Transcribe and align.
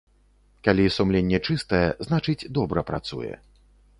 Калі 0.67 0.85
сумленне 0.95 1.41
чыстае, 1.47 1.83
значыць, 2.07 2.49
добра 2.61 2.85
працуе. 2.91 3.33